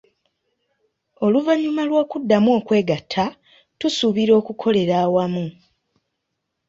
Oluvannyuma 1.25 1.81
lw'okuddamu 1.89 2.49
okwegatta 2.59 3.25
tusuubira 3.79 4.31
okukolera 4.41 4.93
awamu. 5.05 5.45